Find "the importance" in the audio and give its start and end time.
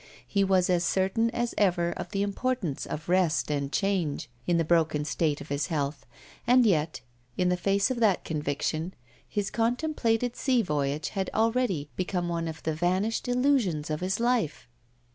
2.09-2.87